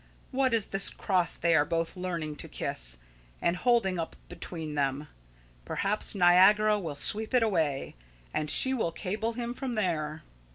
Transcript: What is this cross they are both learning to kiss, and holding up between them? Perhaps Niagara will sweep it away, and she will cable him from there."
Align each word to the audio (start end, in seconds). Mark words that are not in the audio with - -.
What 0.31 0.51
is 0.55 0.65
this 0.73 0.89
cross 0.89 1.37
they 1.37 1.53
are 1.53 1.63
both 1.63 1.95
learning 1.95 2.37
to 2.37 2.47
kiss, 2.47 2.97
and 3.39 3.55
holding 3.55 3.99
up 3.99 4.15
between 4.29 4.73
them? 4.73 5.07
Perhaps 5.63 6.15
Niagara 6.15 6.79
will 6.79 6.95
sweep 6.95 7.35
it 7.35 7.43
away, 7.43 7.93
and 8.33 8.49
she 8.49 8.73
will 8.73 8.91
cable 8.91 9.33
him 9.33 9.53
from 9.53 9.75
there." 9.75 10.23